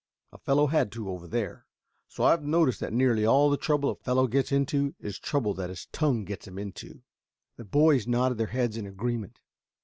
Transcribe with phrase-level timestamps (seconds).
[0.33, 1.67] A fellow had to over there.
[2.07, 5.69] So I've noticed that nearly all the trouble a fellow gets into is trouble that
[5.69, 7.03] his tongue gets him into."
[7.57, 9.37] The boys nodded their heads in agreement.